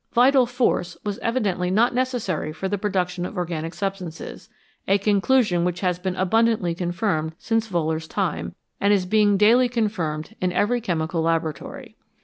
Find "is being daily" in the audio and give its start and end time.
8.93-9.69